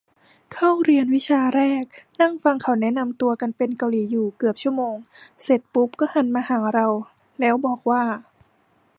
[0.53, 1.85] เข้าเรียนวิชาแรก
[2.21, 4.95] นั่งฟังเขาแนะนำตัวกันเป็นเกาหลีอยู่เกือบชั่วโมง
[5.43, 6.87] เสร็จปุ๊บก็หันมาหาเรา
[7.39, 8.03] แล้วบอกว่า